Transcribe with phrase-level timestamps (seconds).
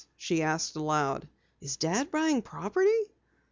[0.17, 1.27] she asked aloud.
[1.59, 3.11] "Is Dad buying property?"